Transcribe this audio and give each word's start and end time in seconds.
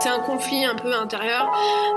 C'est 0.00 0.10
un 0.10 0.20
conflit 0.20 0.64
un 0.64 0.76
peu 0.76 0.94
intérieur 0.94 1.50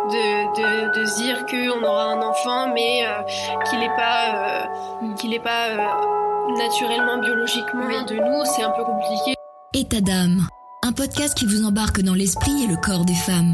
de, 0.09 0.99
de, 0.99 1.05
se 1.05 1.17
dire 1.17 1.45
qu'on 1.45 1.83
aura 1.83 2.05
un 2.05 2.21
enfant, 2.21 2.73
mais 2.73 3.05
euh, 3.05 3.21
qu'il 3.69 3.79
n'est 3.79 3.95
pas, 3.95 4.65
euh, 5.03 5.13
qu'il 5.17 5.33
est 5.33 5.39
pas 5.39 5.69
euh, 5.69 6.57
naturellement, 6.57 7.19
biologiquement 7.19 7.87
de 8.03 8.15
nous. 8.15 8.45
C'est 8.45 8.63
un 8.63 8.71
peu 8.71 8.83
compliqué. 8.83 9.35
État 9.73 10.01
d'âme, 10.01 10.47
un 10.81 10.91
podcast 10.93 11.37
qui 11.37 11.45
vous 11.45 11.63
embarque 11.63 12.01
dans 12.01 12.15
l'esprit 12.15 12.63
et 12.63 12.67
le 12.67 12.77
corps 12.77 13.05
des 13.05 13.13
femmes. 13.13 13.53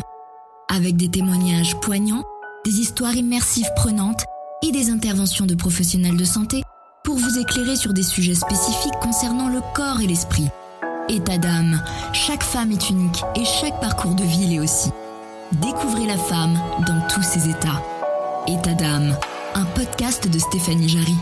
Avec 0.70 0.96
des 0.96 1.10
témoignages 1.10 1.76
poignants, 1.82 2.24
des 2.64 2.80
histoires 2.80 3.16
immersives 3.16 3.72
prenantes 3.76 4.24
et 4.64 4.72
des 4.72 4.90
interventions 4.90 5.46
de 5.46 5.56
professionnels 5.56 6.18
de 6.18 6.26
santé 6.26 6.64
pour 7.04 7.16
vous 7.16 7.38
éclairer 7.38 7.76
sur 7.76 7.94
des 7.94 8.04
sujets 8.04 8.36
spécifiques 8.36 8.98
concernant 9.02 9.50
le 9.50 9.60
corps 9.76 10.00
et 10.02 10.08
l'esprit. 10.08 10.48
État 11.10 11.38
d'âme. 11.38 11.82
Chaque 12.14 12.44
femme 12.44 12.72
est 12.72 12.90
unique 12.90 13.24
et 13.36 13.46
chaque 13.46 13.80
parcours 13.80 14.16
de 14.16 14.24
vie 14.24 14.48
l'est 14.48 14.60
aussi. 14.60 14.90
Découvrez 15.54 16.06
la 16.06 16.18
femme 16.18 16.60
dans 16.86 17.08
tous 17.08 17.24
ses 17.24 17.50
états. 17.50 17.82
État 18.48 18.74
d'âme, 18.74 19.16
un 19.56 19.66
podcast 19.66 20.30
de 20.30 20.38
Stéphanie 20.38 20.90
Jarry. 20.90 21.16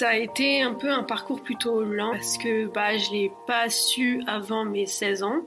ça 0.00 0.08
a 0.08 0.16
été 0.16 0.62
un 0.62 0.72
peu 0.72 0.90
un 0.90 1.02
parcours 1.02 1.42
plutôt 1.42 1.82
lent 1.82 2.12
parce 2.12 2.38
que 2.38 2.68
bah, 2.68 2.96
je 2.96 3.10
l'ai 3.10 3.30
pas 3.46 3.68
su 3.68 4.22
avant 4.26 4.64
mes 4.64 4.86
16 4.86 5.22
ans. 5.22 5.42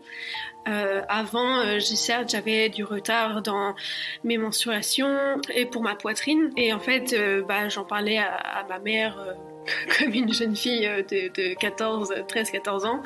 Euh, 0.67 1.01
avant, 1.09 1.59
euh, 1.59 1.79
certes, 1.79 2.29
j'avais 2.29 2.69
du 2.69 2.83
retard 2.83 3.41
dans 3.41 3.75
mes 4.23 4.37
menstruations 4.37 5.41
et 5.53 5.65
pour 5.65 5.81
ma 5.81 5.95
poitrine. 5.95 6.51
Et 6.57 6.73
en 6.73 6.79
fait, 6.79 7.13
euh, 7.13 7.43
bah, 7.43 7.69
j'en 7.69 7.83
parlais 7.83 8.17
à, 8.17 8.65
ma 8.69 8.79
mère 8.79 9.17
euh, 9.19 9.33
comme 9.99 10.13
une 10.13 10.33
jeune 10.33 10.55
fille 10.55 10.87
de, 11.09 11.29
de 11.33 11.53
14, 11.55 12.13
13, 12.27 12.51
14 12.51 12.85
ans, 12.85 13.01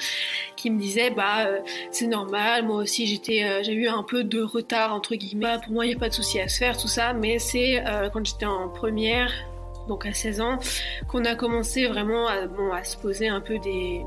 qui 0.55 0.69
me 0.69 0.80
disait 0.80 1.11
bah 1.11 1.47
c'est 1.91 2.08
normal, 2.08 2.66
moi 2.66 2.78
aussi 2.78 3.05
j'étais, 3.05 3.63
j'ai 3.63 3.73
eu 3.73 3.88
un 3.88 4.02
peu 4.02 4.23
de 4.23 4.41
retard 4.41 4.94
entre 4.94 5.16
guillemets. 5.16 5.38
Bah, 5.41 5.59
pour 5.63 5.73
moi, 5.73 5.85
il 5.85 5.89
n'y 5.89 5.95
a 5.95 6.00
pas 6.00 6.09
de 6.09 6.13
souci 6.13 6.39
à 6.39 6.47
se 6.47 6.58
faire 6.58 6.78
tout 6.78 6.88
ça, 6.88 7.13
mais 7.13 7.38
c'est 7.38 7.83
quand 8.11 8.25
j'étais 8.25 8.45
en 8.45 8.69
première 8.69 9.31
donc 9.88 10.05
à 10.05 10.13
16 10.13 10.41
ans, 10.41 10.59
qu'on 11.08 11.23
a 11.23 11.35
commencé 11.35 11.88
vraiment 11.88 12.28
à, 12.28 12.45
bon, 12.45 12.73
à 12.73 12.83
se 12.83 12.97
poser 12.97 13.30
un 13.30 13.39
peu 13.39 13.58
des, 13.58 14.02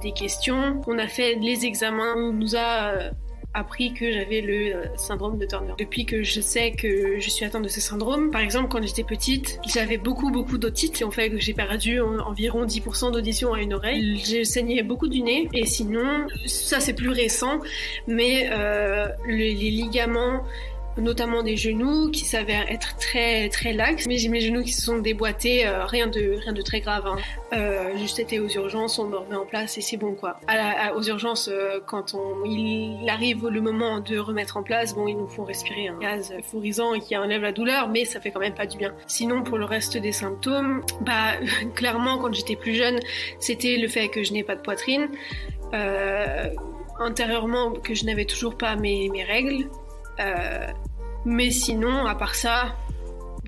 des 0.00 0.12
questions. 0.12 0.80
On 0.86 0.98
a 0.98 1.08
fait 1.08 1.34
les 1.34 1.66
examens, 1.66 2.14
on 2.16 2.32
nous 2.32 2.56
a 2.56 2.92
euh, 2.92 3.10
appris 3.54 3.94
que 3.94 4.12
j'avais 4.12 4.40
le 4.40 4.74
euh, 4.74 4.96
syndrome 4.96 5.38
de 5.38 5.46
Turner. 5.46 5.72
Depuis 5.78 6.04
que 6.04 6.22
je 6.22 6.40
sais 6.40 6.72
que 6.72 7.18
je 7.18 7.30
suis 7.30 7.44
atteinte 7.44 7.62
de 7.62 7.68
ce 7.68 7.80
syndrome, 7.80 8.30
par 8.30 8.40
exemple 8.40 8.68
quand 8.68 8.82
j'étais 8.82 9.04
petite, 9.04 9.58
j'avais 9.66 9.96
beaucoup 9.96 10.30
beaucoup 10.30 10.58
d'otites 10.58 10.94
qui 10.94 11.04
ont 11.04 11.10
fait 11.10 11.30
que 11.30 11.38
j'ai 11.38 11.54
perdu 11.54 12.00
environ 12.00 12.66
10% 12.66 13.12
d'audition 13.12 13.54
à 13.54 13.60
une 13.60 13.74
oreille. 13.74 14.20
J'ai 14.24 14.44
saigné 14.44 14.82
beaucoup 14.82 15.08
du 15.08 15.22
nez 15.22 15.48
et 15.52 15.66
sinon, 15.66 16.26
ça 16.46 16.80
c'est 16.80 16.94
plus 16.94 17.10
récent, 17.10 17.60
mais 18.06 18.50
euh, 18.52 19.08
les 19.26 19.54
ligaments 19.54 20.42
notamment 20.98 21.42
des 21.42 21.56
genoux 21.56 22.10
qui 22.10 22.24
s'avèrent 22.24 22.70
être 22.70 22.96
très 22.96 23.48
très 23.48 23.72
laxes. 23.72 24.06
Mais 24.06 24.18
j'ai 24.18 24.28
mes 24.28 24.40
genoux 24.40 24.62
qui 24.62 24.72
se 24.72 24.82
sont 24.82 24.98
déboîtés, 24.98 25.66
euh, 25.66 25.84
rien 25.84 26.06
de 26.06 26.36
rien 26.38 26.52
de 26.52 26.62
très 26.62 26.80
grave. 26.80 27.06
Hein. 27.06 27.16
Euh, 27.52 27.96
juste 27.98 28.18
été 28.18 28.40
aux 28.40 28.48
urgences, 28.48 28.98
on 28.98 29.06
me 29.06 29.16
remet 29.16 29.36
en 29.36 29.46
place 29.46 29.78
et 29.78 29.80
c'est 29.80 29.96
bon 29.96 30.14
quoi. 30.14 30.40
aux 30.94 31.02
urgences, 31.02 31.48
euh, 31.52 31.80
quand 31.86 32.14
on 32.14 32.44
il 32.44 33.08
arrive 33.08 33.46
le 33.48 33.60
moment 33.60 34.00
de 34.00 34.18
remettre 34.18 34.56
en 34.56 34.62
place, 34.62 34.94
bon 34.94 35.06
ils 35.06 35.16
nous 35.16 35.28
font 35.28 35.44
respirer 35.44 35.88
un 35.88 35.98
gaz 35.98 36.32
euphorisant 36.38 36.98
qui 36.98 37.16
enlève 37.16 37.42
la 37.42 37.52
douleur, 37.52 37.88
mais 37.88 38.04
ça 38.04 38.20
fait 38.20 38.30
quand 38.30 38.40
même 38.40 38.54
pas 38.54 38.66
du 38.66 38.78
bien. 38.78 38.94
Sinon 39.06 39.42
pour 39.42 39.58
le 39.58 39.64
reste 39.64 39.96
des 39.96 40.12
symptômes, 40.12 40.82
bah 41.00 41.32
clairement 41.74 42.18
quand 42.18 42.32
j'étais 42.32 42.56
plus 42.56 42.74
jeune, 42.74 42.98
c'était 43.38 43.76
le 43.76 43.88
fait 43.88 44.08
que 44.08 44.22
je 44.22 44.32
n'ai 44.32 44.42
pas 44.42 44.56
de 44.56 44.62
poitrine. 44.62 45.08
intérieurement 46.98 47.72
que 47.72 47.94
je 47.94 48.06
n'avais 48.06 48.24
toujours 48.24 48.56
pas 48.56 48.74
mes, 48.74 49.10
mes 49.10 49.22
règles, 49.22 49.68
euh, 50.20 50.66
mais 51.24 51.50
sinon, 51.50 52.06
à 52.06 52.14
part 52.14 52.34
ça, 52.34 52.76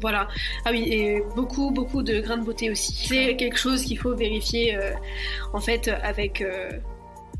voilà. 0.00 0.28
Ah 0.64 0.70
oui, 0.70 0.84
et 0.90 1.22
beaucoup, 1.34 1.70
beaucoup 1.70 2.02
de 2.02 2.20
grains 2.20 2.38
de 2.38 2.44
beauté 2.44 2.70
aussi. 2.70 2.92
C'est 3.06 3.36
quelque 3.36 3.58
chose 3.58 3.84
qu'il 3.84 3.98
faut 3.98 4.14
vérifier, 4.14 4.76
euh, 4.76 4.92
en 5.52 5.60
fait, 5.60 5.88
avec, 6.02 6.40
euh, 6.40 6.70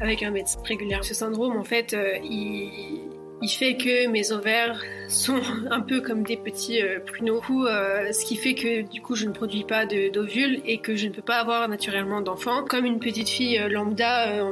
avec 0.00 0.22
un 0.22 0.30
médecin 0.30 0.60
régulier. 0.64 0.98
Ce 1.02 1.14
syndrome, 1.14 1.56
en 1.56 1.64
fait, 1.64 1.96
il, 2.24 3.00
il, 3.42 3.48
fait 3.48 3.76
que 3.76 4.08
mes 4.08 4.32
ovaires 4.32 4.82
sont 5.08 5.40
un 5.70 5.80
peu 5.80 6.00
comme 6.00 6.24
des 6.24 6.36
petits 6.36 6.80
pruneaux, 7.06 7.40
ce 7.46 8.24
qui 8.24 8.36
fait 8.36 8.54
que 8.54 8.82
du 8.82 9.00
coup, 9.00 9.14
je 9.14 9.26
ne 9.26 9.32
produis 9.32 9.64
pas 9.64 9.86
d'ovules 9.86 10.60
et 10.64 10.78
que 10.78 10.96
je 10.96 11.06
ne 11.06 11.12
peux 11.12 11.22
pas 11.22 11.38
avoir 11.38 11.68
naturellement 11.68 12.20
d'enfants. 12.20 12.64
Comme 12.64 12.84
une 12.84 12.98
petite 12.98 13.28
fille 13.28 13.58
lambda, 13.68 14.44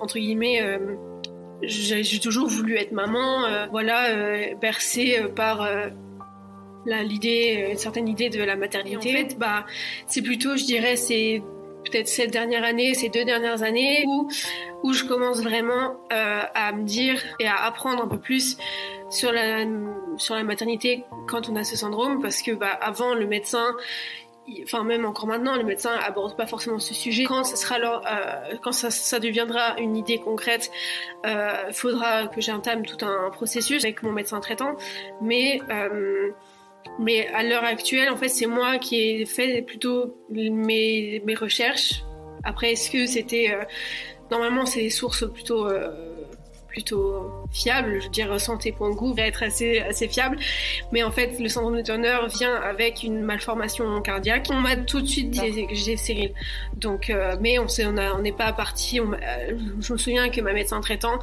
entre 0.00 0.18
guillemets, 0.18 0.78
j'ai 1.62 2.18
toujours 2.18 2.48
voulu 2.48 2.76
être 2.76 2.92
maman, 2.92 3.44
euh, 3.44 3.66
voilà, 3.70 4.10
euh, 4.10 4.54
bercée 4.60 5.18
euh, 5.18 5.28
par 5.28 5.68
l'idée, 6.86 7.68
une 7.70 7.78
certaine 7.78 8.08
idée 8.08 8.28
de 8.28 8.42
la 8.42 8.56
maternité. 8.56 8.96
En 8.96 9.12
fait, 9.12 9.38
bah, 9.38 9.66
c'est 10.06 10.22
plutôt, 10.22 10.56
je 10.56 10.64
dirais, 10.64 10.96
c'est 10.96 11.42
peut-être 11.84 12.08
cette 12.08 12.32
dernière 12.32 12.64
année, 12.64 12.94
ces 12.94 13.08
deux 13.08 13.24
dernières 13.24 13.62
années, 13.62 14.04
où, 14.08 14.28
où 14.82 14.92
je 14.92 15.04
commence 15.04 15.42
vraiment 15.42 15.96
à 16.10 16.72
me 16.72 16.84
dire 16.84 17.22
et 17.38 17.46
à 17.46 17.64
apprendre 17.64 18.02
un 18.02 18.08
peu 18.08 18.18
plus 18.18 18.56
sur 19.10 19.30
la, 19.30 19.64
sur 20.16 20.34
la 20.34 20.42
maternité 20.42 21.04
quand 21.28 21.48
on 21.48 21.54
a 21.54 21.62
ce 21.62 21.76
syndrome, 21.76 22.20
parce 22.20 22.42
que 22.42 22.50
bah, 22.50 22.70
avant, 22.80 23.14
le 23.14 23.26
médecin, 23.26 23.76
enfin 24.62 24.84
même 24.84 25.04
encore 25.04 25.26
maintenant, 25.26 25.56
le 25.56 25.64
médecin 25.64 25.92
aborde 26.04 26.36
pas 26.36 26.46
forcément 26.46 26.78
ce 26.78 26.94
sujet. 26.94 27.24
Quand 27.24 27.44
ça 27.44 27.56
sera 27.56 27.76
alors, 27.76 28.02
euh, 28.06 28.56
quand 28.62 28.72
ça, 28.72 28.90
ça, 28.90 29.18
deviendra 29.18 29.78
une 29.78 29.96
idée 29.96 30.18
concrète, 30.18 30.70
euh, 31.26 31.72
faudra 31.72 32.26
que 32.28 32.40
j'entame 32.40 32.84
tout 32.84 33.04
un 33.04 33.30
processus 33.30 33.84
avec 33.84 34.02
mon 34.02 34.12
médecin 34.12 34.40
traitant. 34.40 34.76
Mais 35.20 35.60
euh, 35.70 36.30
mais 36.98 37.28
à 37.28 37.42
l'heure 37.42 37.64
actuelle, 37.64 38.10
en 38.10 38.16
fait, 38.16 38.28
c'est 38.28 38.46
moi 38.46 38.78
qui 38.78 39.00
ai 39.00 39.26
fait 39.26 39.62
plutôt 39.62 40.16
mes, 40.30 41.22
mes 41.24 41.34
recherches. 41.34 42.02
Après, 42.44 42.72
est-ce 42.72 42.90
que 42.90 43.06
c'était 43.06 43.50
euh, 43.52 43.64
normalement 44.30 44.66
c'est 44.66 44.80
des 44.80 44.90
sources 44.90 45.30
plutôt 45.30 45.66
euh, 45.66 45.90
plutôt 46.72 47.30
fiable. 47.52 47.98
Je 48.00 48.04
veux 48.06 48.10
dire, 48.10 48.40
santé.gouv 48.40 49.14
va 49.16 49.22
être 49.22 49.42
assez, 49.42 49.80
assez 49.80 50.08
fiable. 50.08 50.38
Mais 50.90 51.02
en 51.02 51.10
fait, 51.10 51.38
le 51.38 51.48
syndrome 51.48 51.76
de 51.76 51.82
Turner 51.82 52.18
vient 52.34 52.54
avec 52.54 53.02
une 53.02 53.20
malformation 53.20 54.00
cardiaque. 54.00 54.48
On 54.50 54.60
m'a 54.60 54.76
tout 54.76 55.02
de 55.02 55.06
suite 55.06 55.30
dit 55.30 55.66
que 55.66 55.74
j'ai 55.74 55.96
stérile. 55.96 56.32
Donc, 56.76 57.10
euh, 57.10 57.36
mais 57.40 57.58
on 57.58 57.68
sait, 57.68 57.86
on 57.86 58.22
n'est 58.22 58.32
pas 58.32 58.52
parti. 58.52 59.00
On, 59.00 59.12
euh, 59.12 59.18
je 59.80 59.92
me 59.92 59.98
souviens 59.98 60.30
que 60.30 60.40
ma 60.40 60.52
médecin 60.52 60.80
traitant 60.80 61.18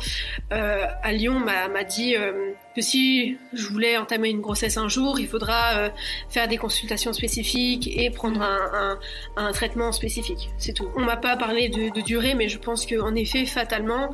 euh, 0.54 0.86
à 1.02 1.12
Lyon 1.12 1.40
m'a 1.40 1.84
dit 1.84 2.16
euh, 2.16 2.52
que 2.80 2.86
si 2.86 3.38
je 3.54 3.68
voulais 3.68 3.98
entamer 3.98 4.30
une 4.30 4.42
grossesse 4.42 4.78
un 4.78 4.88
jour, 4.88 5.20
il 5.20 5.28
faudra 5.28 5.78
euh, 5.78 5.90
faire 6.30 6.48
des 6.48 6.58
consultations 6.58 7.14
spécifiques 7.14 7.88
et 8.02 8.10
prendre 8.10 8.42
un, 8.42 8.98
un, 9.38 9.46
un 9.48 9.52
traitement 9.52 9.92
spécifique. 9.92 10.50
C'est 10.58 10.74
tout. 10.74 10.90
On 10.96 11.02
m'a 11.02 11.18
pas 11.18 11.36
parlé 11.36 11.70
de, 11.70 11.84
de 11.94 12.02
durée, 12.02 12.36
mais 12.36 12.48
je 12.50 12.58
pense 12.58 12.86
qu'en 12.86 13.16
effet, 13.16 13.46
fatalement, 13.46 14.14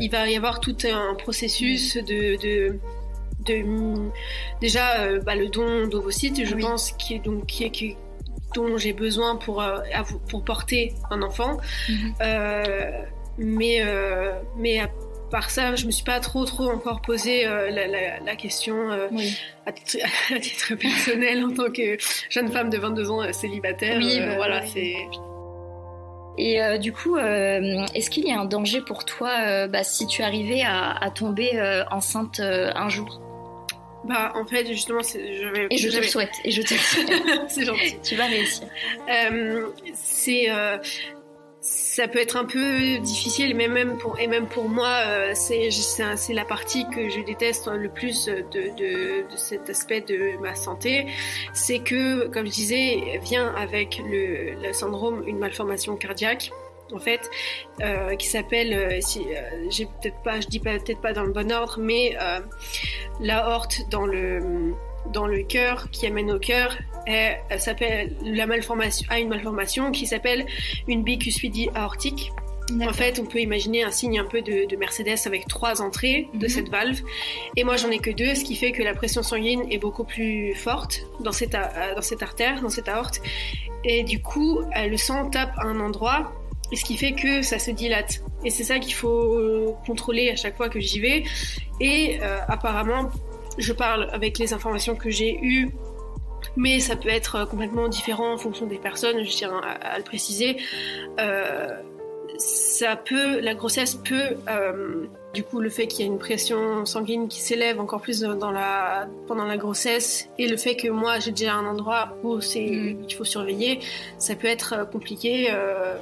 il 0.00 0.10
va 0.10 0.28
y 0.28 0.36
avoir 0.36 0.60
tout 0.60 0.76
un 0.84 1.14
processus 1.14 1.96
de, 1.96 2.36
de, 2.44 2.78
de 3.46 3.56
déjà 4.60 5.00
euh, 5.00 5.20
bah, 5.20 5.34
le 5.34 5.48
don 5.48 5.86
d'ovocytes, 5.86 6.44
je 6.44 6.54
pense, 6.54 6.92
qui, 6.92 7.20
donc, 7.20 7.46
qui, 7.46 7.70
qui, 7.70 7.96
dont 8.54 8.78
j'ai 8.78 8.92
besoin 8.92 9.36
pour, 9.36 9.62
euh, 9.62 9.78
pour 10.30 10.44
porter 10.44 10.94
un 11.10 11.22
enfant. 11.22 11.58
Mhm. 11.88 12.14
Euh, 12.22 13.02
mais, 13.38 13.84
mais 14.56 14.80
à 15.28 15.30
part 15.30 15.50
ça, 15.50 15.76
je 15.76 15.86
me 15.86 15.90
suis 15.90 16.04
pas 16.04 16.20
trop 16.20 16.44
trop 16.44 16.70
encore 16.70 17.02
posé 17.02 17.44
la, 17.44 17.86
la, 17.86 18.20
la, 18.20 18.36
question 18.36 18.90
à, 19.66 19.72
titre, 19.72 20.74
personnel 20.74 21.44
en 21.44 21.52
tant 21.52 21.70
que 21.70 21.98
jeune 22.30 22.48
femme 22.50 22.70
de 22.70 22.78
22 22.78 23.10
ans 23.10 23.32
célibataire. 23.32 23.98
Oui, 23.98 24.20
bah, 24.20 24.36
voilà, 24.36 24.66
c'est 24.66 24.94
et 26.38 26.62
euh, 26.62 26.78
du 26.78 26.92
coup, 26.92 27.16
euh, 27.16 27.84
est-ce 27.94 28.08
qu'il 28.10 28.26
y 28.26 28.30
a 28.30 28.40
un 28.40 28.44
danger 28.44 28.80
pour 28.80 29.04
toi 29.04 29.30
euh, 29.42 29.66
bah, 29.66 29.82
si 29.82 30.06
tu 30.06 30.22
arrivais 30.22 30.62
à, 30.62 30.92
à 30.92 31.10
tomber 31.10 31.60
enceinte 31.90 32.40
un 32.40 32.88
jour? 32.88 33.20
Bah, 34.04 34.32
en 34.36 34.46
fait, 34.46 34.64
justement, 34.66 35.00
je 35.02 35.48
vais, 35.48 35.66
Et 35.70 35.76
je 35.76 35.88
te 35.88 35.96
le 35.96 36.02
souhaite. 36.04 36.30
Et 36.44 36.52
je 36.52 36.62
te 36.62 36.74
c'est 37.48 37.64
gentil. 37.64 37.98
tu 38.02 38.14
vas 38.14 38.26
réussir. 38.26 38.68
c'est 39.94 40.46
ça 41.68 42.08
peut 42.08 42.20
être 42.20 42.36
un 42.36 42.44
peu 42.44 42.98
difficile, 42.98 43.54
mais 43.54 43.68
même 43.68 43.98
pour, 43.98 44.18
et 44.18 44.26
même 44.26 44.46
pour 44.46 44.68
moi, 44.68 45.02
euh, 45.06 45.32
c'est 45.34 46.32
la 46.32 46.44
partie 46.44 46.86
que 46.88 47.10
je 47.10 47.20
déteste 47.20 47.66
le 47.66 47.88
plus 47.88 48.26
de, 48.26 48.42
de, 48.78 49.24
cet 49.36 49.68
aspect 49.68 50.00
de 50.00 50.38
ma 50.40 50.54
santé. 50.54 51.06
C'est 51.52 51.80
que, 51.80 52.28
comme 52.28 52.46
je 52.46 52.52
disais, 52.52 53.20
vient 53.22 53.54
avec 53.54 54.00
le, 54.02 54.72
syndrome, 54.72 55.24
une 55.26 55.38
malformation 55.38 55.96
cardiaque 55.96 56.52
en 56.94 56.98
fait, 56.98 57.30
euh, 57.82 58.14
qui 58.14 58.28
s'appelle, 58.28 58.72
euh, 58.72 59.00
si, 59.02 59.26
je 59.70 60.48
dis 60.48 60.60
peut-être 60.60 61.00
pas 61.02 61.12
dans 61.12 61.24
le 61.24 61.32
bon 61.32 61.52
ordre, 61.52 61.76
mais 61.80 62.16
l'aorte 63.20 63.90
dans 63.90 64.06
le 64.06 64.72
dans 65.12 65.26
le 65.26 65.42
cœur, 65.42 65.90
qui 65.90 66.06
amène 66.06 66.30
au 66.30 66.38
cœur, 66.38 66.76
elle, 67.06 67.38
s'appelle 67.58 68.12
la 68.22 68.46
malformation, 68.46 69.06
a 69.10 69.18
une 69.18 69.28
malformation 69.28 69.90
qui 69.92 70.06
s'appelle 70.06 70.46
une 70.86 71.02
bicuspidie 71.02 71.70
aortique. 71.74 72.32
En 72.82 72.92
fait, 72.92 73.18
on 73.18 73.24
peut 73.24 73.40
imaginer 73.40 73.82
un 73.82 73.90
signe 73.90 74.18
un 74.18 74.26
peu 74.26 74.42
de, 74.42 74.76
Mercedes 74.76 75.20
avec 75.24 75.48
trois 75.48 75.80
entrées 75.80 76.28
de 76.34 76.44
mhm. 76.44 76.48
cette 76.48 76.68
valve. 76.68 77.00
Et 77.56 77.64
moi, 77.64 77.76
j'en 77.76 77.90
ai 77.90 77.98
que 77.98 78.10
deux, 78.10 78.34
ce 78.34 78.44
qui 78.44 78.56
fait 78.56 78.72
que 78.72 78.82
la 78.82 78.94
pression 78.94 79.22
sanguine 79.22 79.64
est 79.70 79.78
beaucoup 79.78 80.04
plus 80.04 80.54
forte 80.54 81.00
dans 81.20 81.32
cette, 81.32 81.52
dans 81.52 82.02
cette 82.02 82.22
artère, 82.22 82.60
dans 82.60 82.68
cette 82.68 82.88
aorte. 82.88 83.22
Et 83.84 84.02
du 84.02 84.20
coup, 84.20 84.60
le 84.76 84.96
sang 84.98 85.30
tape 85.30 85.56
à 85.56 85.62
un 85.62 85.80
endroit, 85.80 86.32
et 86.70 86.76
ce 86.76 86.84
qui 86.84 86.96
fait 86.96 87.12
que 87.12 87.42
ça 87.42 87.58
se 87.58 87.70
dilate. 87.70 88.22
Et 88.44 88.50
c'est 88.50 88.64
ça 88.64 88.78
qu'il 88.78 88.94
faut 88.94 89.76
contrôler 89.86 90.30
à 90.30 90.36
chaque 90.36 90.56
fois 90.56 90.68
que 90.68 90.80
j'y 90.80 91.00
vais. 91.00 91.24
Et 91.80 92.18
euh, 92.22 92.38
apparemment, 92.48 93.10
je 93.58 93.72
parle 93.72 94.08
avec 94.12 94.38
les 94.38 94.52
informations 94.54 94.96
que 94.96 95.10
j'ai 95.10 95.38
eues 95.42 95.70
mais 96.56 96.80
ça 96.80 96.96
peut 96.96 97.08
être 97.08 97.44
complètement 97.48 97.88
différent 97.88 98.32
en 98.32 98.38
fonction 98.38 98.66
des 98.66 98.78
personnes, 98.78 99.24
je 99.24 99.30
tiens 99.30 99.60
à, 99.62 99.96
le 99.98 100.04
préciser. 100.04 100.56
Euh, 101.20 101.68
ça 102.36 102.94
peut, 102.96 103.40
la 103.40 103.54
grossesse 103.54 103.94
peut, 103.94 104.36
euh, 104.48 105.06
du 105.34 105.42
coup, 105.42 105.60
le 105.60 105.70
fait 105.70 105.86
qu'il 105.86 106.00
y 106.00 106.02
ait 106.04 106.10
une 106.10 106.18
pression 106.18 106.86
sanguine 106.86 107.28
qui 107.28 107.40
s'élève 107.40 107.80
encore 107.80 108.00
plus 108.00 108.20
dans 108.20 108.50
la, 108.50 109.08
pendant 109.26 109.44
la 109.44 109.56
grossesse 109.56 110.28
et 110.38 110.46
le 110.46 110.56
fait 110.56 110.76
que 110.76 110.88
moi 110.88 111.18
j'ai 111.18 111.32
déjà 111.32 111.54
un 111.54 111.66
endroit 111.66 112.16
où 112.22 112.40
c'est, 112.40 112.60
mm. 112.60 113.04
il 113.08 113.14
faut 113.14 113.24
surveiller, 113.24 113.80
ça 114.18 114.36
peut 114.36 114.46
être 114.46 114.88
compliqué. 114.90 115.48
Euh, 115.50 115.96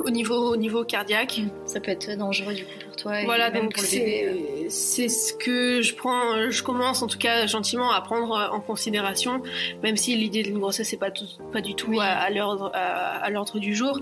au 0.00 0.10
niveau, 0.10 0.52
au 0.52 0.56
niveau 0.56 0.84
cardiaque. 0.84 1.40
Ça 1.66 1.80
peut 1.80 1.90
être 1.90 2.16
dangereux 2.16 2.54
du 2.54 2.64
coup 2.64 2.78
pour 2.84 2.96
toi. 2.96 3.24
voilà, 3.24 3.50
donc 3.50 3.76
c'est 3.76 5.08
ce 5.08 5.32
que 5.32 5.82
je 5.82 5.94
prends, 5.94 6.50
je 6.50 6.62
commence 6.62 7.02
en 7.02 7.06
tout 7.06 7.18
cas 7.18 7.46
gentiment 7.46 7.92
à 7.92 8.00
prendre 8.00 8.50
en 8.52 8.60
considération, 8.60 9.42
même 9.82 9.96
si 9.96 10.16
l'idée 10.16 10.42
d'une 10.42 10.58
grossesse 10.58 10.92
n'est 10.92 10.98
pas, 10.98 11.10
pas 11.52 11.60
du 11.60 11.74
tout 11.74 11.98
à, 12.00 12.06
à 12.06 12.30
l'ordre 13.30 13.58
du 13.58 13.74
jour. 13.74 14.00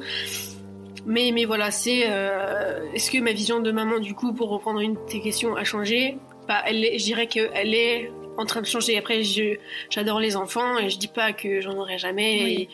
Mais, 1.06 1.32
mais 1.35 1.44
voilà, 1.44 1.70
c'est. 1.70 2.05
Euh, 2.08 2.81
est-ce 2.94 3.11
que 3.11 3.19
ma 3.19 3.32
vision 3.32 3.61
de 3.61 3.70
maman, 3.70 3.99
du 3.99 4.14
coup, 4.14 4.32
pour 4.32 4.49
reprendre 4.49 4.81
une 4.81 4.94
de 4.94 4.99
tes 5.06 5.20
questions, 5.20 5.55
a 5.55 5.64
changé? 5.64 6.17
Bah, 6.49 6.62
elle 6.67 6.85
est, 6.85 6.99
Je 6.99 7.05
dirais 7.05 7.26
qu'elle 7.26 7.75
est 7.75 8.11
en 8.37 8.47
train 8.47 8.61
de 8.61 8.67
changer. 8.67 8.99
Après, 8.99 9.23
j'adore 9.91 10.21
les 10.21 10.37
enfants 10.37 10.79
et 10.79 10.91
je 10.91 10.99
dis 10.99 11.09
pas 11.09 11.33
que 11.33 11.61
j'en 11.61 11.77
aurai 11.77 11.99
jamais. 11.99 12.53
Et 12.53 12.69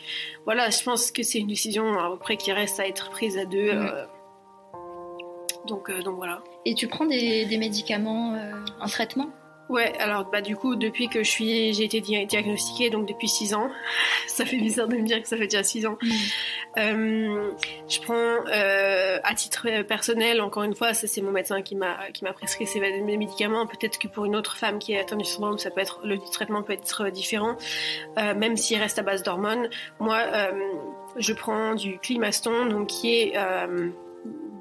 voilà, 0.45 0.69
je 0.69 0.83
pense 0.83 1.11
que 1.11 1.23
c'est 1.23 1.39
une 1.39 1.47
décision 1.47 1.99
après 1.99 2.37
qui 2.37 2.51
reste 2.51 2.79
à 2.79 2.87
être 2.87 3.09
prise 3.11 3.37
à 3.37 3.45
deux. 3.45 3.69
Euh, 3.69 4.05
donc, 5.67 5.89
euh, 5.89 6.01
donc 6.01 6.15
voilà. 6.15 6.43
Et 6.65 6.75
tu 6.75 6.87
prends 6.87 7.05
des, 7.05 7.45
des 7.45 7.57
médicaments 7.57 8.37
en 8.79 8.87
traitement? 8.87 9.29
Ouais, 9.71 9.97
alors 9.99 10.25
bah 10.25 10.41
du 10.41 10.57
coup 10.57 10.75
depuis 10.75 11.07
que 11.07 11.23
je 11.23 11.29
suis, 11.29 11.73
j'ai 11.73 11.85
été 11.85 12.01
diagnostiquée 12.01 12.89
donc 12.89 13.07
depuis 13.07 13.29
6 13.29 13.53
ans. 13.53 13.69
ça 14.27 14.45
fait 14.45 14.57
bizarre 14.57 14.89
de 14.89 14.97
me 14.97 15.05
dire 15.05 15.21
que 15.21 15.29
ça 15.29 15.37
fait 15.37 15.47
déjà 15.47 15.63
6 15.63 15.85
ans. 15.85 15.97
Mm. 16.01 16.09
Euh, 16.77 17.51
je 17.87 18.01
prends 18.01 18.45
euh, 18.53 19.19
à 19.23 19.33
titre 19.33 19.83
personnel, 19.83 20.41
encore 20.41 20.63
une 20.63 20.75
fois, 20.75 20.93
ça 20.93 21.07
c'est 21.07 21.21
mon 21.21 21.31
médecin 21.31 21.61
qui 21.61 21.75
m'a 21.75 22.11
qui 22.11 22.25
m'a 22.25 22.33
prescrit 22.33 22.67
ces 22.67 22.81
médicaments. 22.81 23.65
Peut-être 23.65 23.97
que 23.97 24.09
pour 24.09 24.25
une 24.25 24.35
autre 24.35 24.57
femme 24.57 24.77
qui 24.77 24.91
est 24.91 24.99
atteinte 24.99 25.19
du 25.19 25.25
syndrome, 25.25 25.57
ça 25.57 25.71
peut 25.71 25.79
être 25.79 26.01
le 26.03 26.19
traitement 26.19 26.63
peut 26.63 26.73
être 26.73 27.09
différent, 27.09 27.55
euh, 28.17 28.35
même 28.35 28.57
s'il 28.57 28.77
reste 28.77 28.99
à 28.99 29.03
base 29.03 29.23
d'hormones. 29.23 29.69
Moi, 30.01 30.17
euh, 30.33 30.51
je 31.15 31.31
prends 31.31 31.75
du 31.75 31.97
climaston, 31.97 32.65
donc 32.65 32.87
qui 32.87 33.15
est 33.15 33.37
euh, 33.37 33.87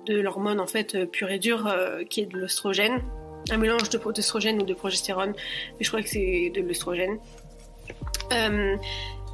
de 0.06 0.20
l'hormone 0.20 0.60
en 0.60 0.68
fait 0.68 1.04
pure 1.10 1.32
et 1.32 1.40
dure, 1.40 1.68
qui 2.08 2.20
est 2.20 2.26
de 2.26 2.38
l'oestrogène 2.38 3.02
un 3.50 3.56
mélange 3.56 3.88
de 3.88 3.98
progestrogène 3.98 4.60
ou 4.60 4.64
de 4.64 4.74
progestérone, 4.74 5.32
mais 5.78 5.84
je 5.84 5.88
crois 5.88 6.02
que 6.02 6.08
c'est 6.08 6.52
de 6.54 6.60
l'œstrogène. 6.60 7.18
Euh, 8.32 8.76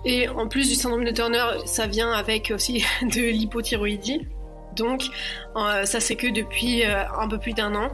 et 0.05 0.29
en 0.29 0.49
plus 0.49 0.69
du 0.69 0.75
syndrome 0.75 1.05
de 1.05 1.11
Turner, 1.11 1.44
ça 1.64 1.87
vient 1.87 2.12
avec 2.12 2.53
aussi 2.55 2.85
de 3.03 3.23
l'hypothyroïdie. 3.23 4.26
Donc 4.75 5.05
euh, 5.56 5.85
ça 5.85 6.00
c'est 6.00 6.17
que 6.17 6.26
depuis 6.26 6.85
euh, 6.85 7.03
un 7.19 7.29
peu 7.29 7.38
plus 7.38 7.53
d'un 7.53 7.75
an, 7.75 7.88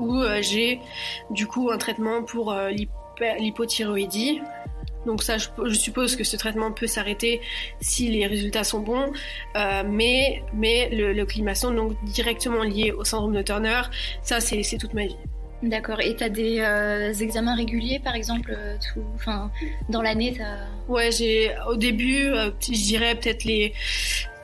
où 0.00 0.24
j'ai 0.40 0.80
du 1.30 1.46
coup 1.46 1.70
un 1.70 1.78
traitement 1.78 2.24
pour 2.24 2.52
l'hypothyroïdie 3.38 4.40
donc 5.06 5.22
ça, 5.22 5.36
je, 5.38 5.74
suppose 5.74 6.16
que 6.16 6.24
ce 6.24 6.36
traitement 6.36 6.72
peut 6.72 6.86
s'arrêter 6.86 7.40
si 7.80 8.08
les 8.08 8.26
résultats 8.26 8.64
sont 8.64 8.80
bons, 8.80 9.12
euh, 9.56 9.82
mais, 9.86 10.42
mais 10.52 10.88
le, 10.90 11.12
le 11.12 11.26
climaçon, 11.26 11.72
donc 11.72 11.92
directement 12.04 12.62
lié 12.62 12.92
au 12.92 13.04
syndrome 13.04 13.34
de 13.34 13.42
Turner, 13.42 13.82
ça 14.22 14.40
c'est 14.40 14.62
toute 14.78 14.94
ma 14.94 15.06
vie. 15.06 15.16
D'accord. 15.62 16.00
Et 16.00 16.14
tu 16.14 16.22
as 16.22 16.28
des 16.28 16.60
euh, 16.60 17.12
examens 17.12 17.56
réguliers, 17.56 17.98
par 17.98 18.14
exemple, 18.14 18.54
euh, 18.56 18.76
tout, 18.92 19.02
enfin, 19.16 19.50
dans 19.88 20.02
l'année 20.02 20.38
Ouais, 20.88 21.10
j'ai 21.10 21.50
au 21.68 21.76
début, 21.76 22.30
je 22.60 22.72
dirais 22.72 23.14
peut-être 23.16 23.44
les 23.44 23.72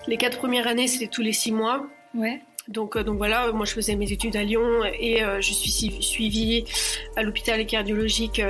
les 0.07 0.17
quatre 0.19 0.39
premières 0.39 0.67
années, 0.67 0.87
c'était 0.87 1.07
tous 1.07 1.23
les 1.23 1.33
six 1.33 1.53
mois. 1.53 1.87
Ouais. 2.15 2.41
Donc, 2.69 2.99
donc 2.99 3.17
voilà, 3.19 3.53
moi 3.53 3.65
je 3.67 3.73
faisais 3.73 3.95
mes 3.95 4.11
études 4.11 4.37
à 4.37 4.43
Lyon 4.43 4.83
et 4.99 5.21
je 5.41 5.53
suis 5.53 6.03
suivie 6.03 6.65
à 7.17 7.23
l'hôpital 7.23 7.65
cardiologique 7.67 8.41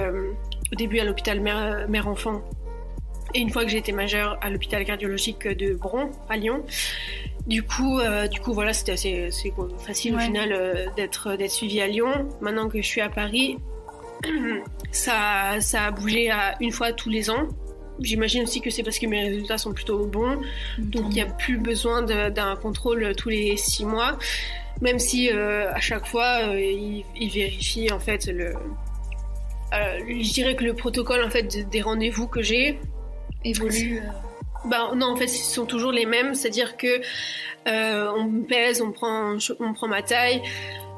au 0.72 0.75
début 0.76 0.99
à 0.99 1.05
l'hôpital 1.05 1.40
mère-enfant 1.40 2.43
et 3.34 3.40
une 3.40 3.50
fois 3.50 3.64
que 3.64 3.70
j'ai 3.70 3.78
été 3.78 3.93
majeure 3.93 4.38
à 4.40 4.49
l'hôpital 4.49 4.84
cardiologique 4.84 5.46
de 5.46 5.75
Bron 5.75 6.11
à 6.28 6.37
Lyon. 6.37 6.64
Du 7.46 7.62
coup, 7.62 7.99
euh, 7.99 8.26
du 8.26 8.40
coup 8.40 8.55
voilà, 8.55 8.72
c'était 8.72 8.93
assez, 8.93 9.31
facile 9.78 10.14
au 10.14 10.19
final 10.19 10.52
euh, 10.52 10.87
d'être 10.96 11.37
d'être 11.37 11.50
suivi 11.50 11.81
à 11.81 11.87
Lyon. 11.87 12.28
Maintenant 12.40 12.69
que 12.69 12.81
je 12.81 12.87
suis 12.87 13.00
à 13.00 13.11
Paris, 13.11 13.58
ça, 14.93 15.61
ça 15.61 15.84
a 15.84 15.90
bougé 15.90 16.31
à 16.31 16.55
une 16.61 16.72
fois 16.72 16.93
tous 16.93 17.10
les 17.10 17.28
ans. 17.28 17.49
J'imagine 18.00 18.43
aussi 18.43 18.60
que 18.60 18.70
c'est 18.70 18.82
parce 18.82 18.99
que 18.99 19.06
mes 19.06 19.22
résultats 19.22 19.58
sont 19.58 19.72
plutôt 19.72 20.05
bons, 20.06 20.40
donc 20.78 21.05
il 21.10 21.14
n'y 21.14 21.20
a 21.20 21.26
plus 21.26 21.58
besoin 21.58 22.02
d'un 22.02 22.56
contrôle 22.56 23.14
tous 23.14 23.28
les 23.28 23.56
six 23.56 23.84
mois, 23.84 24.19
même 24.81 24.99
si 24.99 25.31
euh, 25.31 25.72
à 25.72 25.78
chaque 25.78 26.05
fois 26.05 26.40
il, 26.56 27.05
il, 27.14 27.31
vérifie 27.31 27.93
en 27.93 28.00
fait 28.00 28.26
le, 28.26 28.46
euh, 28.46 28.55
je 30.09 30.32
dirais 30.32 30.56
que 30.56 30.65
le 30.65 30.75
protocole 30.75 31.23
en 31.23 31.31
fait 31.31 31.69
des 31.69 31.82
rendez-vous 31.82 32.26
que 32.26 32.43
j'ai 32.43 32.79
évolue. 33.44 33.99
Euh. 33.99 34.69
Bah 34.69 34.91
non, 34.94 35.09
en 35.09 35.17
fait, 35.17 35.26
ils 35.26 35.44
sont 35.44 35.67
toujours 35.67 35.93
les 35.93 36.06
mêmes, 36.06 36.35
c'est-à-dire 36.35 36.79
que 36.79 37.03
euh, 37.69 38.11
on 38.17 38.25
me 38.25 38.44
pèse, 38.44 38.81
on 38.81 38.93
prend, 38.93 39.37
on 39.61 39.75
prend 39.75 39.88
ma 39.88 40.03
taille, 40.03 40.41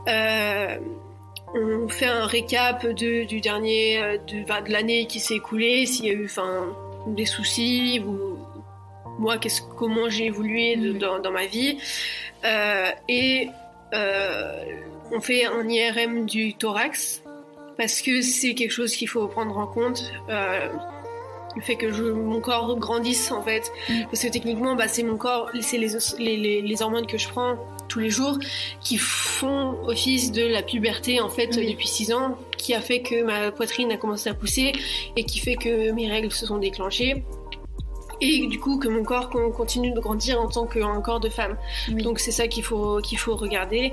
on 0.07 1.89
fait 1.89 2.07
un 2.07 2.27
récap 2.27 2.87
de, 2.87 3.25
du 3.25 3.41
dernier, 3.41 4.21
de, 4.29 4.47
bah, 4.47 4.61
de 4.61 4.71
l'année 4.71 5.07
qui 5.07 5.19
s'est 5.19 5.35
écoulée, 5.35 5.85
s'il 5.87 6.05
y 6.05 6.11
a 6.11 6.13
eu, 6.13 6.27
enfin, 6.27 6.77
des 7.09 7.27
soucis 7.27 8.01
ou 8.07 8.39
moi, 9.19 9.39
qu'est-ce, 9.39 9.63
comment 9.77 10.09
j'ai 10.09 10.27
évolué 10.27 10.77
dans, 10.77 11.19
dans, 11.19 11.33
ma 11.33 11.47
vie, 11.47 11.79
et 13.09 13.49
on 15.11 15.21
fait 15.21 15.45
un 15.47 15.69
IRM 15.69 16.27
du 16.27 16.55
thorax 16.55 17.23
parce 17.77 18.01
que 18.03 18.23
c'est 18.23 18.55
quelque 18.55 18.71
chose 18.71 18.95
qu'il 18.95 19.09
faut 19.09 19.27
prendre 19.29 19.57
en 19.57 19.67
compte. 19.67 20.13
Euh, 20.29 20.69
le 21.55 21.63
fait 21.63 21.77
que 21.77 21.91
je, 21.91 22.05
mon 22.05 22.41
corps 22.41 22.77
grandisse 22.79 23.33
en 23.33 23.43
fait, 23.43 23.73
mm. 23.89 24.05
parce 24.05 24.23
que 24.23 24.29
techniquement, 24.29 24.77
bah, 24.77 24.89
c'est 24.89 25.03
mon 25.03 25.17
corps, 25.17 25.51
c'est 25.61 25.79
les, 25.79 25.89
les, 26.19 26.61
les, 26.61 26.83
hormones 26.83 27.07
que 27.07 27.17
je 27.17 27.29
prends 27.29 27.57
tous 27.89 27.99
les 27.99 28.11
jours 28.11 28.39
qui 28.81 28.99
font 28.99 29.79
office 29.87 30.33
de 30.33 30.47
la 30.47 30.63
puberté 30.63 31.21
en 31.21 31.31
fait 31.31 31.57
depuis 31.57 31.89
6 31.89 32.13
ans, 32.13 32.37
qui 32.59 32.75
a 32.75 32.81
fait 32.81 33.01
que 33.01 33.23
ma 33.23 33.53
poitrine 33.53 33.91
a 33.91 33.97
commencé 33.97 34.29
à 34.29 34.35
pousser 34.35 34.73
et 35.17 35.25
qui 35.25 35.39
fait 35.39 35.57
que 35.57 35.93
mes 35.93 36.11
règles 36.11 36.31
se 36.31 36.45
sont 36.47 36.59
déclenchées 36.59 37.25
et 38.21 38.47
du 38.47 38.59
coup 38.59 38.79
que 38.79 38.89
mon 38.89 39.03
corps 39.03 39.29
continue 39.29 39.93
de 39.93 40.01
grandir 40.01 40.41
en 40.41 40.49
tant 40.49 40.67
qu'un 40.67 41.01
corps 41.01 41.21
de 41.21 41.29
femme. 41.29 41.57
Donc 41.89 42.19
c'est 42.19 42.31
ça 42.31 42.49
qu'il 42.49 42.65
faut 42.65 43.01
qu'il 43.01 43.19
faut 43.19 43.37
regarder. 43.37 43.93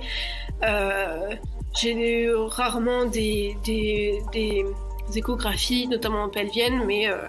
Euh, 0.64 1.36
j'ai 1.76 2.30
rarement 2.34 3.06
des, 3.06 3.58
des, 3.64 4.22
des, 4.32 4.66
échographies, 5.16 5.88
notamment 5.88 6.24
en 6.24 6.30
pelvienne, 6.30 6.84
mais, 6.86 7.08
euh, 7.08 7.28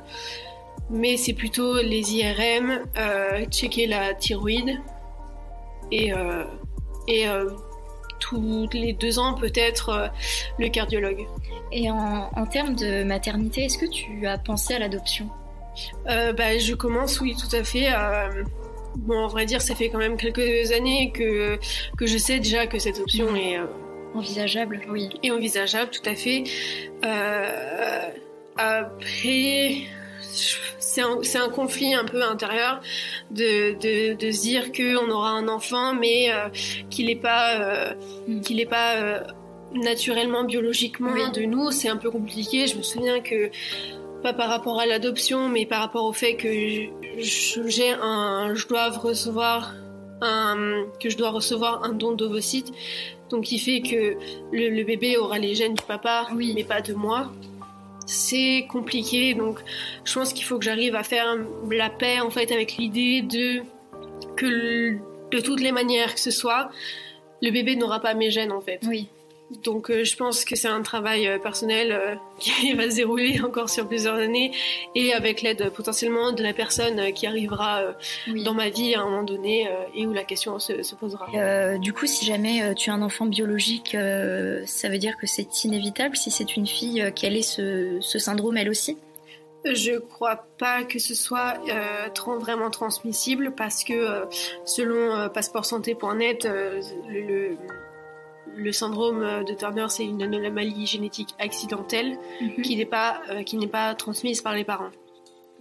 mais 0.91 1.17
c'est 1.17 1.33
plutôt 1.33 1.81
les 1.81 2.15
IRM, 2.15 2.83
euh, 2.97 3.45
checker 3.47 3.87
la 3.87 4.15
thyroïde 4.15 4.81
et, 5.91 6.13
euh, 6.13 6.45
et 7.09 7.27
tous 8.21 8.69
les 8.73 8.93
deux 8.95 9.19
ans 9.19 9.35
peut-être 9.35 10.11
le 10.59 10.69
cardiologue. 10.69 11.27
Et 11.73 11.91
en, 11.91 12.31
en 12.35 12.47
termes 12.47 12.75
de 12.75 13.03
maternité, 13.05 13.65
est-ce 13.65 13.79
que 13.79 13.87
tu 13.87 14.27
as 14.27 14.39
pensé 14.39 14.75
à 14.75 14.79
l'adoption? 14.79 15.29
Bah, 16.07 16.57
Je 16.59 16.75
commence, 16.75 17.21
oui, 17.21 17.37
tout 17.37 17.55
à 17.55 17.65
fait. 17.65 17.89
Bon, 18.97 19.25
en 19.25 19.29
vrai 19.29 19.45
dire, 19.45 19.61
ça 19.61 19.75
fait 19.75 19.89
quand 19.89 19.99
même 19.99 20.17
quelques 20.17 20.71
années 20.73 21.11
que, 21.13 21.59
que 21.99 22.07
je 22.07 22.17
sais 22.17 22.39
déjà 22.39 22.67
que 22.67 22.79
cette 22.79 23.01
option 23.01 23.33
mmh. 23.33 23.37
est, 23.37 23.59
Envisageable, 24.15 24.81
oui. 24.89 25.11
Et 25.23 25.31
envisageable, 25.31 25.91
tout 25.91 26.09
à 26.09 26.15
fait. 26.15 26.45
Euh, 27.05 28.09
après, 28.57 29.83
c'est 30.79 31.01
un, 31.03 31.19
un, 31.43 31.49
conflit 31.49 31.95
un 31.95 32.05
peu 32.05 32.23
intérieur 32.23 32.81
de, 33.31 33.75
de, 33.75 34.15
de 34.15 34.31
se 34.31 34.43
dire 34.43 34.73
qu'on 34.73 35.11
aura 35.11 35.31
un 35.31 35.49
enfant, 35.49 35.95
mais 35.95 36.33
euh, 36.33 36.49
qu'il 36.91 37.07
n'est 37.07 37.17
pas, 37.17 37.59
euh, 37.59 37.95
mm. 38.29 38.41
qu'il 38.43 38.61
est 38.61 38.67
pas 38.67 39.25
naturellement, 39.75 40.45
biologiquement 40.45 41.29
de 41.31 41.43
nous, 41.43 41.71
c'est 41.71 41.89
un 41.89 41.97
peu 41.97 42.11
compliqué. 42.11 42.67
Je 42.67 42.77
me 42.77 42.83
souviens 42.83 43.21
que 43.21 43.51
pas 44.23 44.33
par 44.33 44.49
rapport 44.49 44.81
à 44.81 44.87
l'adoption, 44.87 45.49
mais 45.49 45.67
par 45.67 45.81
rapport 45.81 46.05
au 46.05 46.13
fait 46.13 46.37
que 46.37 46.49
j'ai 47.19 47.91
un, 47.91 48.55
je 48.55 48.67
dois 48.67 48.89
recevoir 48.89 49.75
un, 50.23 50.87
que 50.99 51.11
je 51.11 51.19
dois 51.19 51.31
recevoir 51.31 51.85
un 51.85 51.93
don 51.93 52.13
d'ovocytes, 52.13 52.73
donc 53.31 53.45
qui 53.45 53.59
fait 53.59 53.81
que 53.81 54.17
le, 54.53 54.85
bébé 54.85 55.17
aura 55.17 55.39
les 55.39 55.55
gènes 55.55 55.75
du 55.75 55.83
papa, 55.83 56.29
oui. 56.35 56.53
mais 56.55 56.65
pas 56.65 56.81
de 56.81 56.95
moi. 56.95 57.33
C'est 58.07 58.67
compliqué, 58.69 59.35
donc 59.35 59.59
je 60.05 60.13
pense 60.13 60.33
qu'il 60.33 60.45
faut 60.45 60.59
que 60.59 60.65
j'arrive 60.65 60.95
à 60.95 61.03
faire 61.03 61.37
la 61.71 61.89
paix 61.89 62.21
en 62.21 62.31
fait 62.31 62.53
avec 62.53 62.77
l'idée 62.77 63.23
de 63.23 63.63
que 64.37 64.99
de 65.31 65.41
toutes 65.41 65.61
les 65.61 65.73
manières 65.73 66.15
que 66.15 66.21
ce 66.21 66.31
soit, 66.31 66.71
le 67.41 67.51
bébé 67.51 67.77
n'aura 67.77 68.01
pas 68.01 68.15
mes 68.15 68.31
gènes 68.31 68.53
en 68.53 68.61
fait. 68.61 68.81
Oui. 68.87 69.09
Donc 69.51 69.91
euh, 69.91 70.05
je 70.05 70.17
pense 70.17 70.45
que 70.45 70.57
c'est 70.57 70.69
un 70.69 70.83
travail 70.83 71.29
euh, 71.29 71.39
personnel 71.39 71.93
euh, 71.93 72.15
qui 72.39 72.73
va 72.73 72.91
se 72.91 72.97
dérouler 72.97 73.41
encore 73.43 73.69
sur 73.69 73.87
plusieurs 73.87 74.17
années 74.17 74.53
et 74.95 75.13
avec 75.13 75.43
l'aide 75.43 75.71
potentiellement 75.71 76.33
de 76.33 76.43
la 76.43 76.55
personne 76.55 77.13
qui 77.13 77.27
arrivera 77.27 77.83
dans 78.45 78.55
ma 78.55 78.71
vie 78.71 78.95
à 78.95 79.03
un 79.03 79.05
moment 79.05 79.23
donné 79.23 79.69
et 79.95 80.07
où 80.07 80.13
la 80.13 80.25
question 80.25 80.59
se, 80.59 80.95
posera. 80.95 81.79
du 81.79 81.93
coup, 81.93 82.07
si 82.07 82.25
jamais 82.25 82.75
tu 82.75 82.91
as 82.91 82.95
un 82.95 83.03
enfant 83.03 83.27
biologique, 83.27 83.97
ça 84.67 84.89
veut 84.89 84.99
dire 84.99 85.17
que 85.19 85.27
c'est 85.27 85.65
inévitable 85.65 86.17
si 86.17 86.31
c'est 86.31 86.57
une 86.57 86.67
fille 86.67 87.13
qu'elle 87.15 87.37
ait 87.37 87.43
ce, 87.43 87.99
ce 88.01 88.19
syndrome 88.19 88.57
elle 88.57 88.69
aussi? 88.69 88.97
Je 89.65 89.99
crois 89.99 90.47
pas 90.59 90.85
que 90.85 90.99
ce 90.99 91.15
soit 91.15 91.55
vraiment 92.41 92.71
transmissible 92.71 93.55
parce 93.55 93.85
que 93.85 94.25
selon 94.65 95.29
passeportsanté.net, 95.31 96.49
le, 97.09 97.57
le 98.57 98.73
syndrome 98.73 99.23
euh, 99.23 99.43
de 99.43 99.55
Turner, 99.55 99.87
c'est 99.89 100.05
une 100.05 100.23
anomalie 100.23 100.87
génétique 100.87 101.31
accidentelle 101.39 102.19
mhm. 102.41 102.63
qui 102.63 102.77
n'est 102.77 102.85
pas, 102.87 103.21
euh, 103.31 103.43
qui 103.43 103.57
n'est 103.57 103.69
pas 103.69 103.95
transmise 103.95 104.41
par 104.43 104.55
les 104.55 104.65
parents. 104.65 104.91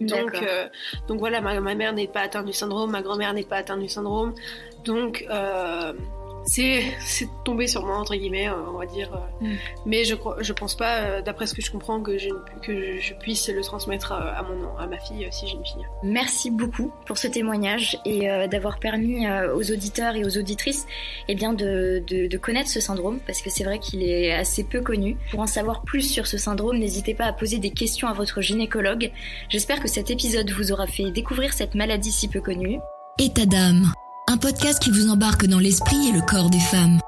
Donc, 0.00 0.34
euh, 0.34 0.68
donc 1.06 1.20
voilà, 1.20 1.40
ma, 1.40 1.60
ma 1.60 1.74
mère 1.74 1.92
n'est 1.92 2.08
pas 2.08 2.22
atteinte 2.22 2.46
du 2.46 2.52
syndrome, 2.52 2.90
ma 2.90 3.00
grand-mère 3.00 3.32
n'est 3.32 3.44
pas 3.44 3.56
atteinte 3.56 3.80
du 3.80 3.88
syndrome. 3.88 4.34
Donc, 4.84 5.24
c'est 6.46 7.28
tombé 7.44 7.66
sur 7.66 7.84
moi 7.84 7.96
entre 7.96 8.14
guillemets 8.14 8.48
euh, 8.48 8.54
on 8.68 8.78
va 8.78 8.86
dire 8.86 9.10
euh. 9.14 9.46
mm. 9.46 9.56
mais 9.86 10.04
je 10.04 10.14
je 10.40 10.52
pense 10.52 10.76
pas 10.76 10.98
euh, 10.98 11.22
d'après 11.22 11.46
ce 11.46 11.54
que 11.54 11.62
je 11.62 11.70
comprends 11.70 12.00
que 12.00 12.18
je 12.18 12.28
que 12.62 13.00
je 13.00 13.14
puisse 13.14 13.48
le 13.48 13.62
transmettre 13.62 14.12
à, 14.12 14.42
mon 14.42 14.76
à 14.76 14.86
ma 14.86 14.98
fille 14.98 15.26
si 15.30 15.46
j'ai 15.46 15.54
une 15.54 15.64
fille 15.64 15.86
merci 16.02 16.50
beaucoup 16.50 16.92
pour 17.06 17.18
ce 17.18 17.28
témoignage 17.28 17.98
et 18.04 18.28
d'avoir 18.48 18.78
permis 18.78 19.26
aux 19.28 19.70
auditeurs 19.70 20.16
et 20.16 20.24
aux 20.24 20.38
auditrices 20.38 20.86
eh 21.28 21.34
bien 21.34 21.52
de, 21.52 22.02
de, 22.06 22.26
de 22.26 22.38
connaître 22.38 22.68
ce 22.68 22.80
syndrome 22.80 23.18
parce 23.26 23.42
que 23.42 23.50
c'est 23.50 23.64
vrai 23.64 23.78
qu'il 23.78 24.02
est 24.02 24.32
assez 24.32 24.64
peu 24.64 24.80
connu. 24.80 25.16
Pour 25.30 25.40
en 25.40 25.46
savoir 25.46 25.82
plus 25.82 26.02
sur 26.02 26.26
ce 26.26 26.38
syndrome 26.38 26.78
n'hésitez 26.78 27.14
pas 27.14 27.24
à 27.24 27.32
poser 27.32 27.58
des 27.58 27.70
questions 27.70 28.08
à 28.08 28.12
votre 28.12 28.40
gynécologue. 28.40 29.12
J'espère 29.48 29.80
que 29.80 29.88
cet 29.88 30.10
épisode 30.10 30.50
vous 30.50 30.72
aura 30.72 30.86
fait 30.86 31.10
découvrir 31.10 31.52
cette 31.52 31.74
maladie 31.74 32.12
si 32.12 32.28
peu 32.28 32.40
connue. 32.40 32.78
État 33.18 33.46
d'âme 33.46 33.92
un 34.34 34.36
podcast 34.36 34.80
qui 34.80 34.90
vous 34.90 35.10
embarque 35.10 35.46
dans 35.46 35.60
l'esprit 35.60 36.08
et 36.08 36.12
le 36.12 36.20
corps 36.20 36.50
des 36.50 36.58
femmes, 36.58 36.98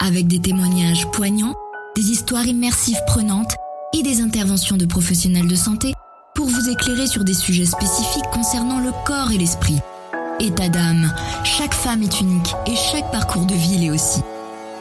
avec 0.00 0.26
des 0.26 0.40
témoignages 0.40 1.08
poignants, 1.12 1.54
des 1.94 2.10
histoires 2.10 2.44
immersives 2.44 2.98
prenantes 3.06 3.54
et 3.94 4.02
des 4.02 4.20
interventions 4.20 4.76
de 4.76 4.84
professionnels 4.84 5.46
de 5.46 5.54
santé 5.54 5.94
pour 6.34 6.46
vous 6.46 6.68
éclairer 6.68 7.06
sur 7.06 7.22
des 7.22 7.34
sujets 7.34 7.66
spécifiques 7.66 8.28
concernant 8.32 8.80
le 8.80 8.90
corps 9.04 9.30
et 9.30 9.38
l'esprit. 9.38 9.78
État 10.40 10.68
d'âme, 10.68 11.14
chaque 11.44 11.72
femme 11.74 12.02
est 12.02 12.20
unique 12.20 12.52
et 12.66 12.74
chaque 12.74 13.12
parcours 13.12 13.46
de 13.46 13.54
vie 13.54 13.78
l'est 13.78 13.90
aussi. 13.90 14.22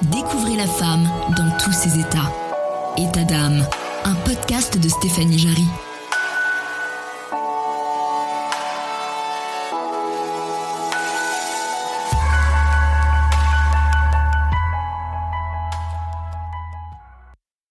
Découvrez 0.01 0.55
la 0.57 0.67
femme 0.67 1.07
dans 1.37 1.55
tous 1.63 1.71
ses 1.71 1.99
états. 1.99 2.33
État 2.97 3.25
d'âme, 3.25 3.63
un 4.05 4.15
podcast 4.25 4.79
de 4.79 4.89
Stéphanie 4.89 5.37
Jarry. 5.37 5.67